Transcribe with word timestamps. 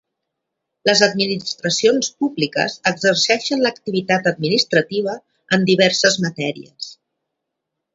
Les 0.89 1.03
administracions 1.07 2.09
públiques 2.23 2.79
exerceixen 2.93 3.63
l'activitat 3.67 4.33
administrativa 4.35 5.19
en 5.59 5.71
diverses 5.73 6.23
matèries. 6.29 6.95